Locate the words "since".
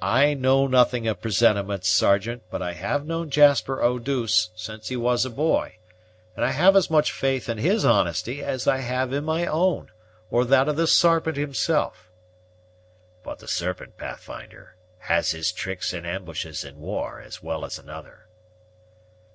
4.56-4.88